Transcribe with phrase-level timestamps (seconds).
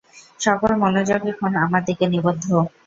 [0.39, 2.45] সকল মনোযোগ এখন আমার দিকে নিবদ্ধ!